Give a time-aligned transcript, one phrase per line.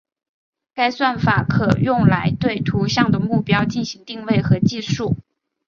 [0.73, 5.15] 该算法可用来对图像的目标进行定位和计数。